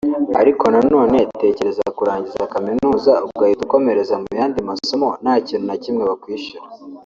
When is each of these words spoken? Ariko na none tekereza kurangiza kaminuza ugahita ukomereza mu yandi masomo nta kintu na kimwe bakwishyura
Ariko 0.41 0.63
na 0.73 0.81
none 0.93 1.17
tekereza 1.41 1.83
kurangiza 1.97 2.49
kaminuza 2.53 3.13
ugahita 3.27 3.61
ukomereza 3.67 4.15
mu 4.21 4.29
yandi 4.39 4.59
masomo 4.69 5.07
nta 5.21 5.33
kintu 5.45 5.65
na 5.67 5.75
kimwe 5.83 6.03
bakwishyura 6.11 6.65